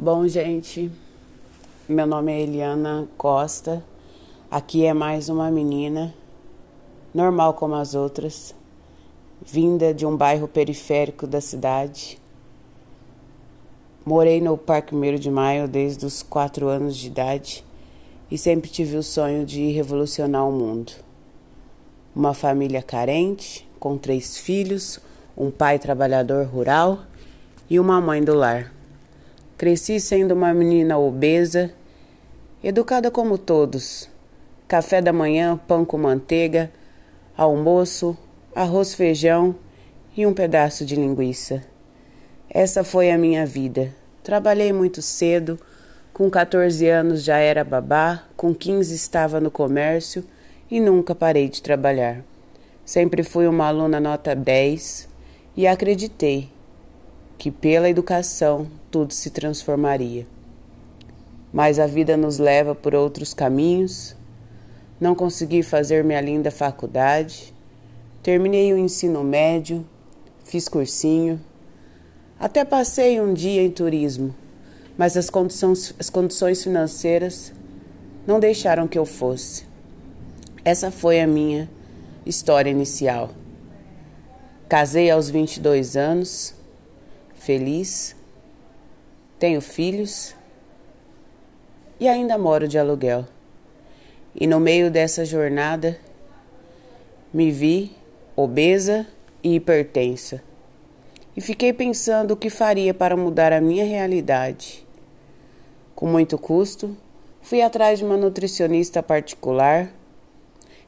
Bom, 0.00 0.28
gente, 0.28 0.92
meu 1.88 2.06
nome 2.06 2.32
é 2.32 2.40
Eliana 2.40 3.08
Costa. 3.18 3.82
Aqui 4.48 4.86
é 4.86 4.94
mais 4.94 5.28
uma 5.28 5.50
menina, 5.50 6.14
normal 7.12 7.54
como 7.54 7.74
as 7.74 7.96
outras, 7.96 8.54
vinda 9.44 9.92
de 9.92 10.06
um 10.06 10.16
bairro 10.16 10.46
periférico 10.46 11.26
da 11.26 11.40
cidade. 11.40 12.16
Morei 14.06 14.40
no 14.40 14.56
Parque 14.56 14.94
1 14.94 15.16
de 15.16 15.32
Maio 15.32 15.66
desde 15.66 16.06
os 16.06 16.22
quatro 16.22 16.68
anos 16.68 16.96
de 16.96 17.08
idade 17.08 17.64
e 18.30 18.38
sempre 18.38 18.70
tive 18.70 18.96
o 18.96 19.02
sonho 19.02 19.44
de 19.44 19.72
revolucionar 19.72 20.48
o 20.48 20.52
mundo. 20.52 20.92
Uma 22.14 22.34
família 22.34 22.82
carente, 22.82 23.68
com 23.80 23.98
três 23.98 24.38
filhos, 24.38 25.00
um 25.36 25.50
pai 25.50 25.76
trabalhador 25.76 26.46
rural 26.46 27.00
e 27.68 27.80
uma 27.80 28.00
mãe 28.00 28.22
do 28.22 28.34
lar. 28.34 28.77
Cresci 29.58 29.98
sendo 29.98 30.34
uma 30.34 30.54
menina 30.54 30.96
obesa, 30.96 31.72
educada 32.62 33.10
como 33.10 33.36
todos. 33.36 34.08
Café 34.68 35.02
da 35.02 35.12
manhã, 35.12 35.58
pão 35.66 35.84
com 35.84 35.98
manteiga, 35.98 36.70
almoço, 37.36 38.16
arroz, 38.54 38.94
feijão 38.94 39.56
e 40.16 40.24
um 40.24 40.32
pedaço 40.32 40.86
de 40.86 40.94
linguiça. 40.94 41.64
Essa 42.48 42.84
foi 42.84 43.10
a 43.10 43.18
minha 43.18 43.44
vida. 43.44 43.92
Trabalhei 44.22 44.72
muito 44.72 45.02
cedo, 45.02 45.58
com 46.12 46.30
14 46.30 46.88
anos 46.88 47.24
já 47.24 47.38
era 47.38 47.64
babá, 47.64 48.22
com 48.36 48.54
15 48.54 48.94
estava 48.94 49.40
no 49.40 49.50
comércio 49.50 50.24
e 50.70 50.78
nunca 50.78 51.16
parei 51.16 51.48
de 51.48 51.60
trabalhar. 51.60 52.22
Sempre 52.84 53.24
fui 53.24 53.48
uma 53.48 53.66
aluna 53.66 53.98
nota 53.98 54.36
10 54.36 55.08
e 55.56 55.66
acreditei 55.66 56.48
que 57.38 57.52
pela 57.52 57.88
educação 57.88 58.66
tudo 58.90 59.14
se 59.14 59.30
transformaria. 59.30 60.26
Mas 61.52 61.78
a 61.78 61.86
vida 61.86 62.16
nos 62.16 62.38
leva 62.38 62.74
por 62.74 62.94
outros 62.94 63.32
caminhos. 63.32 64.16
Não 65.00 65.14
consegui 65.14 65.62
fazer 65.62 66.02
minha 66.02 66.20
linda 66.20 66.50
faculdade. 66.50 67.54
Terminei 68.22 68.72
o 68.74 68.78
ensino 68.78 69.22
médio, 69.22 69.86
fiz 70.44 70.68
cursinho. 70.68 71.40
Até 72.38 72.64
passei 72.64 73.20
um 73.20 73.32
dia 73.32 73.62
em 73.62 73.70
turismo, 73.70 74.34
mas 74.96 75.16
as 75.16 75.30
condições, 75.30 75.94
as 75.98 76.10
condições 76.10 76.62
financeiras 76.62 77.52
não 78.26 78.38
deixaram 78.38 78.86
que 78.86 78.98
eu 78.98 79.06
fosse. 79.06 79.64
Essa 80.64 80.90
foi 80.90 81.20
a 81.20 81.26
minha 81.26 81.70
história 82.26 82.70
inicial. 82.70 83.30
Casei 84.68 85.10
aos 85.10 85.30
22 85.30 85.96
anos, 85.96 86.54
feliz, 87.38 88.14
tenho 89.38 89.60
filhos 89.60 90.34
e 91.98 92.08
ainda 92.08 92.36
moro 92.36 92.68
de 92.68 92.78
aluguel. 92.78 93.24
E 94.34 94.46
no 94.46 94.60
meio 94.60 94.90
dessa 94.90 95.24
jornada 95.24 95.98
me 97.32 97.50
vi 97.50 97.96
obesa 98.36 99.06
e 99.42 99.54
hipertensa. 99.54 100.42
E 101.36 101.40
fiquei 101.40 101.72
pensando 101.72 102.32
o 102.32 102.36
que 102.36 102.50
faria 102.50 102.92
para 102.92 103.16
mudar 103.16 103.52
a 103.52 103.60
minha 103.60 103.84
realidade. 103.84 104.86
Com 105.94 106.06
muito 106.06 106.36
custo, 106.36 106.96
fui 107.40 107.62
atrás 107.62 108.00
de 108.00 108.04
uma 108.04 108.16
nutricionista 108.16 109.02
particular, 109.02 109.92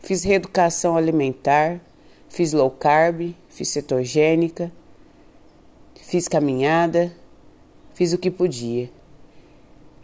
fiz 0.00 0.24
reeducação 0.24 0.96
alimentar, 0.96 1.80
fiz 2.28 2.52
low 2.52 2.70
carb, 2.70 3.34
fiz 3.48 3.68
cetogênica 3.68 4.72
Fiz 6.02 6.26
caminhada, 6.26 7.12
fiz 7.94 8.12
o 8.12 8.18
que 8.18 8.30
podia. 8.30 8.90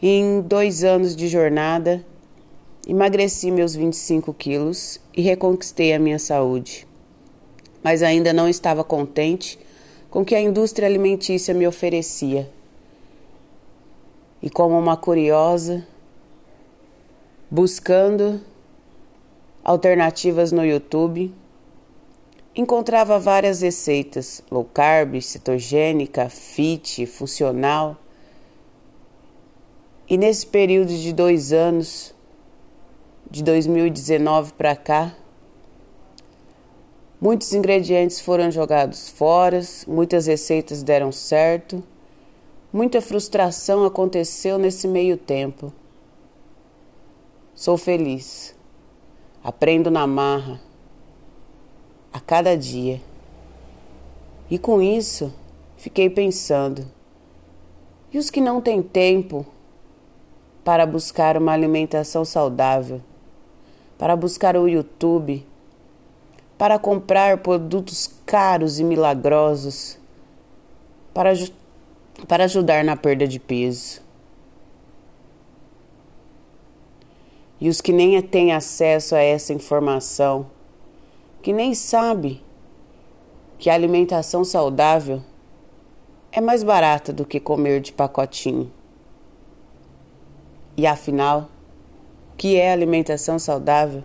E 0.03 0.09
em 0.09 0.41
dois 0.43 0.85
anos 0.85 1.17
de 1.17 1.29
jornada, 1.29 2.05
emagreci 2.87 3.51
meus 3.51 3.75
25 3.75 4.35
quilos 4.35 5.01
e 5.17 5.23
reconquistei 5.23 5.95
a 5.95 5.99
minha 5.99 6.19
saúde. 6.19 6.87
Mas 7.83 8.03
ainda 8.03 8.33
não 8.33 8.49
estava 8.49 8.85
contente 8.85 9.59
com 10.11 10.21
o 10.21 10.25
que 10.25 10.35
a 10.35 10.41
indústria 10.41 10.87
alimentícia 10.87 11.55
me 11.55 11.67
oferecia. 11.67 12.51
E 14.43 14.51
como 14.51 14.79
uma 14.79 14.97
curiosa, 14.97 15.87
buscando 17.51 18.41
alternativas 19.65 20.53
no 20.53 20.65
YouTube, 20.65 21.33
Encontrava 22.57 23.19
várias 23.19 23.63
receitas, 23.63 24.41
low 24.49 24.65
carb, 24.65 25.21
cetogênica, 25.21 26.29
fit, 26.29 27.05
funcional. 27.05 27.97
E 30.09 30.17
nesse 30.17 30.47
período 30.47 30.97
de 30.97 31.13
dois 31.13 31.53
anos, 31.53 32.15
de 33.29 33.43
2019 33.43 34.53
para 34.53 34.77
cá, 34.77 35.17
muitos 37.21 37.53
ingredientes 37.53 38.21
foram 38.21 38.49
jogados 38.53 39.09
fora, 39.09 39.61
muitas 39.85 40.29
receitas 40.29 40.85
deram 40.85 41.11
certo, 41.11 41.83
muita 42.73 43.01
frustração 43.01 43.85
aconteceu 43.85 44.59
nesse 44.59 44.87
meio 44.87 45.17
tempo. 45.17 45.73
Sou 47.53 47.77
feliz, 47.77 48.55
aprendo 49.43 49.91
na 49.91 50.07
marra 50.07 50.64
a 52.15 52.21
cada 52.21 52.57
dia. 52.57 53.03
E 54.49 54.57
com 54.57 54.81
isso, 54.81 55.35
fiquei 55.77 56.09
pensando: 56.09 56.87
e 58.13 58.19
os 58.19 58.31
que 58.31 58.41
não 58.41 58.61
têm 58.61 58.81
tempo 58.81 59.45
para 60.63 60.87
buscar 60.87 61.37
uma 61.37 61.53
alimentação 61.53 62.25
saudável, 62.25 63.03
para 63.99 64.15
buscar 64.15 64.57
o 64.57 64.69
YouTube, 64.69 65.45
para 66.57 66.79
comprar 66.79 67.39
produtos 67.39 68.09
caros 68.25 68.79
e 68.79 68.85
milagrosos, 68.85 69.99
para, 71.13 71.33
para 72.29 72.45
ajudar 72.45 72.85
na 72.85 72.97
perda 72.97 73.27
de 73.27 73.41
peso? 73.41 74.01
E 77.61 77.69
os 77.69 77.81
que 77.81 77.93
nem 77.93 78.21
têm 78.23 78.53
acesso 78.53 79.17
a 79.17 79.21
essa 79.21 79.53
informação, 79.53 80.47
que 81.45 81.53
nem 81.53 81.75
sabe 81.75 82.43
que 83.59 83.69
a 83.69 83.75
alimentação 83.75 84.43
saudável 84.43 85.23
é 86.33 86.41
mais 86.41 86.63
barata 86.63 87.13
do 87.13 87.27
que 87.27 87.39
comer 87.39 87.83
de 87.83 87.93
pacotinho. 87.93 88.73
E 90.75 90.87
afinal, 90.87 91.51
o 92.33 92.37
que 92.39 92.57
é 92.57 92.73
alimentação 92.73 93.39
saudável? 93.39 94.03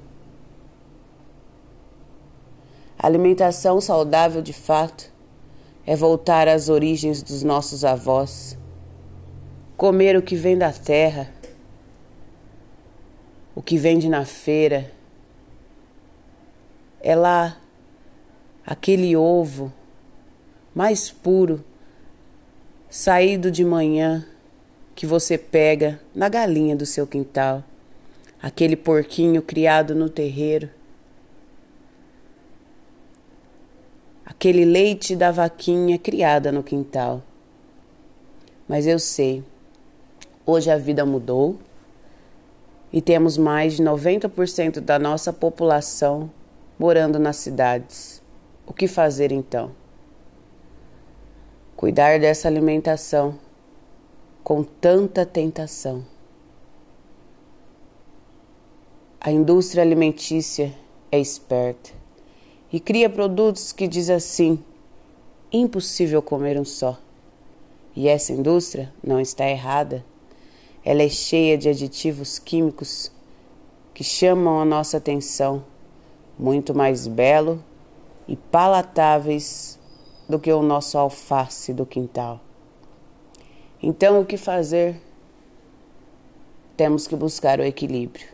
Alimentação 2.97 3.79
saudável, 3.79 4.41
de 4.41 4.51
fato, 4.51 5.09
é 5.87 5.95
voltar 5.95 6.45
às 6.49 6.67
origens 6.67 7.23
dos 7.23 7.41
nossos 7.41 7.85
avós, 7.85 8.57
comer 9.77 10.17
o 10.17 10.21
que 10.21 10.35
vem 10.35 10.57
da 10.57 10.73
terra, 10.73 11.33
o 13.55 13.61
que 13.61 13.77
vende 13.77 14.09
na 14.09 14.25
feira 14.25 14.98
é 17.09 17.15
lá 17.15 17.57
aquele 18.63 19.15
ovo 19.15 19.73
mais 20.75 21.09
puro, 21.09 21.65
saído 22.87 23.49
de 23.49 23.65
manhã, 23.65 24.23
que 24.93 25.07
você 25.07 25.35
pega 25.35 25.99
na 26.13 26.29
galinha 26.29 26.75
do 26.75 26.85
seu 26.85 27.07
quintal, 27.07 27.63
aquele 28.39 28.75
porquinho 28.75 29.41
criado 29.41 29.95
no 29.95 30.07
terreiro, 30.07 30.69
aquele 34.23 34.63
leite 34.63 35.15
da 35.15 35.31
vaquinha 35.31 35.97
criada 35.97 36.51
no 36.51 36.61
quintal. 36.61 37.23
Mas 38.67 38.85
eu 38.85 38.99
sei, 38.99 39.43
hoje 40.45 40.69
a 40.69 40.77
vida 40.77 41.03
mudou 41.07 41.57
e 42.93 43.01
temos 43.01 43.35
mais 43.35 43.77
de 43.77 43.83
90% 43.83 44.79
da 44.79 44.99
nossa 44.99 45.33
população 45.33 46.29
morando 46.79 47.19
nas 47.19 47.35
cidades. 47.35 48.23
O 48.65 48.73
que 48.73 48.87
fazer 48.87 49.33
então? 49.33 49.75
Cuidar 51.75 52.17
dessa 52.19 52.47
alimentação 52.47 53.37
com 54.41 54.63
tanta 54.63 55.25
tentação. 55.25 56.05
A 59.19 59.29
indústria 59.29 59.83
alimentícia 59.83 60.73
é 61.11 61.19
esperta 61.19 61.89
e 62.71 62.79
cria 62.79 63.09
produtos 63.09 63.73
que 63.73 63.85
diz 63.87 64.09
assim: 64.09 64.63
impossível 65.51 66.21
comer 66.21 66.57
um 66.57 66.63
só. 66.63 66.97
E 67.93 68.07
essa 68.07 68.31
indústria 68.31 68.93
não 69.03 69.19
está 69.19 69.49
errada. 69.49 70.05
Ela 70.85 71.03
é 71.03 71.09
cheia 71.09 71.57
de 71.57 71.67
aditivos 71.67 72.39
químicos 72.39 73.11
que 73.93 74.03
chamam 74.03 74.61
a 74.61 74.65
nossa 74.65 74.95
atenção 74.95 75.65
muito 76.39 76.73
mais 76.73 77.05
belo 77.05 77.61
e 78.25 78.37
palatáveis 78.37 79.77
do 80.29 80.39
que 80.39 80.51
o 80.53 80.61
nosso 80.61 80.97
alface 80.97 81.73
do 81.73 81.85
quintal. 81.85 82.39
Então, 83.83 84.21
o 84.21 84.25
que 84.25 84.37
fazer? 84.37 85.01
Temos 86.77 87.07
que 87.07 87.15
buscar 87.15 87.59
o 87.59 87.63
equilíbrio. 87.63 88.27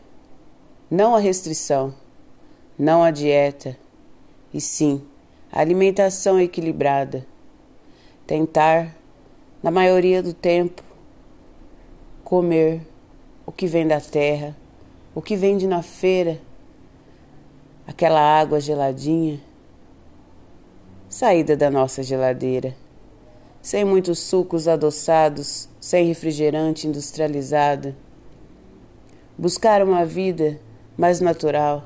Não 0.88 1.16
a 1.16 1.18
restrição, 1.18 1.92
não 2.78 3.02
a 3.02 3.10
dieta, 3.10 3.76
e 4.54 4.60
sim 4.60 5.02
a 5.50 5.60
alimentação 5.60 6.38
equilibrada. 6.38 7.26
Tentar, 8.26 8.94
na 9.62 9.70
maioria 9.70 10.22
do 10.22 10.32
tempo, 10.32 10.82
comer 12.22 12.82
o 13.44 13.52
que 13.52 13.66
vem 13.66 13.86
da 13.86 14.00
terra, 14.00 14.56
o 15.14 15.22
que 15.22 15.34
vende 15.34 15.66
na 15.66 15.82
feira, 15.82 16.40
aquela 17.86 18.20
água 18.20 18.60
geladinha, 18.60 19.40
saída 21.08 21.56
da 21.56 21.70
nossa 21.70 22.02
geladeira 22.02 22.74
sem 23.66 23.84
muitos 23.84 24.20
sucos 24.20 24.68
adoçados, 24.68 25.68
sem 25.80 26.06
refrigerante 26.06 26.86
industrializado. 26.86 27.96
Buscar 29.36 29.82
uma 29.82 30.06
vida 30.06 30.60
mais 30.96 31.20
natural, 31.20 31.84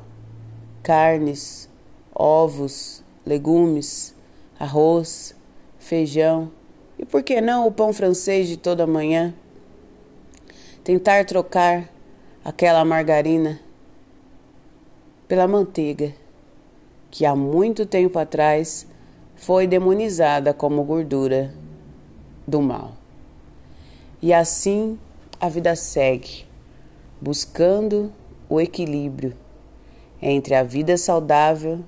carnes, 0.82 1.70
ovos, 2.14 3.02
legumes, 3.24 4.14
arroz, 4.58 5.34
feijão 5.78 6.52
e 6.98 7.06
por 7.06 7.22
que 7.22 7.40
não 7.40 7.66
o 7.66 7.72
pão 7.72 7.94
francês 7.94 8.46
de 8.46 8.58
toda 8.58 8.86
manhã? 8.86 9.32
Tentar 10.84 11.24
trocar 11.24 11.88
aquela 12.44 12.84
margarina 12.84 13.58
pela 15.30 15.46
manteiga, 15.46 16.12
que 17.08 17.24
há 17.24 17.36
muito 17.36 17.86
tempo 17.86 18.18
atrás 18.18 18.84
foi 19.36 19.64
demonizada 19.64 20.52
como 20.52 20.82
gordura 20.82 21.54
do 22.44 22.60
mal. 22.60 22.94
E 24.20 24.34
assim 24.34 24.98
a 25.40 25.48
vida 25.48 25.76
segue, 25.76 26.44
buscando 27.20 28.12
o 28.48 28.60
equilíbrio 28.60 29.32
entre 30.20 30.52
a 30.52 30.64
vida 30.64 30.96
saudável 30.96 31.78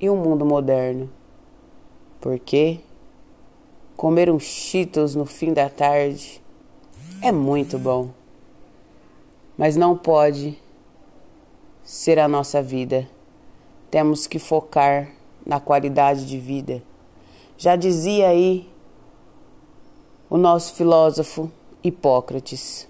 e 0.00 0.08
o 0.08 0.16
mundo 0.16 0.46
moderno. 0.46 1.10
Porque 2.18 2.80
comer 3.94 4.30
um 4.30 4.38
Cheetos 4.38 5.14
no 5.14 5.26
fim 5.26 5.52
da 5.52 5.68
tarde 5.68 6.42
é 7.20 7.30
muito 7.30 7.78
bom, 7.78 8.08
mas 9.58 9.76
não 9.76 9.98
pode 9.98 10.58
ser 11.86 12.18
a 12.18 12.26
nossa 12.26 12.60
vida. 12.60 13.08
Temos 13.88 14.26
que 14.26 14.40
focar 14.40 15.08
na 15.46 15.60
qualidade 15.60 16.26
de 16.26 16.36
vida. 16.36 16.82
Já 17.56 17.76
dizia 17.76 18.28
aí 18.28 18.68
o 20.28 20.36
nosso 20.36 20.74
filósofo 20.74 21.50
Hipócrates. 21.84 22.88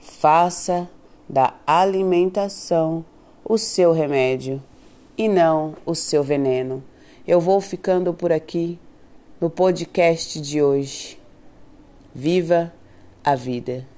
Faça 0.00 0.88
da 1.28 1.52
alimentação 1.66 3.04
o 3.44 3.58
seu 3.58 3.92
remédio 3.92 4.62
e 5.18 5.28
não 5.28 5.74
o 5.84 5.94
seu 5.94 6.24
veneno. 6.24 6.82
Eu 7.26 7.40
vou 7.40 7.60
ficando 7.60 8.14
por 8.14 8.32
aqui 8.32 8.78
no 9.38 9.50
podcast 9.50 10.40
de 10.40 10.62
hoje. 10.62 11.20
Viva 12.14 12.72
a 13.22 13.34
vida! 13.34 13.95